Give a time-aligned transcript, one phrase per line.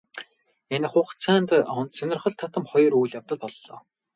[0.75, 1.49] Энэ хугацаанд
[1.79, 3.77] онц сонирхол татам хоёр үйл явдал боллоо.